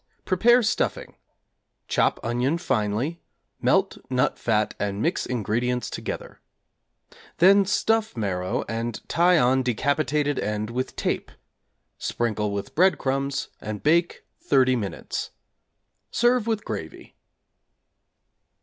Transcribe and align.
Prepare 0.25 0.63
stuffing: 0.63 1.15
chop 1.87 2.19
onion 2.23 2.57
finely; 2.57 3.21
melt 3.61 3.99
nut 4.09 4.39
fat 4.39 4.73
and 4.79 4.99
mix 4.99 5.27
ingredients 5.27 5.91
together. 5.91 6.41
Then 7.37 7.65
stuff 7.67 8.17
marrow 8.17 8.63
and 8.67 9.07
tie 9.07 9.37
on 9.37 9.61
decapitated 9.61 10.39
end 10.39 10.71
with 10.71 10.95
tape; 10.95 11.29
sprinkle 11.99 12.51
with 12.51 12.73
breadcrumbs 12.73 13.49
and 13.59 13.83
bake 13.83 14.23
30 14.39 14.75
minutes. 14.75 15.29
Serve 16.09 16.47
with 16.47 16.65
gravy. 16.65 17.15